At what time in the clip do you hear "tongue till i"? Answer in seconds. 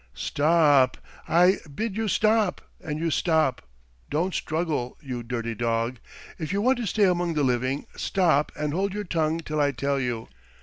9.03-9.71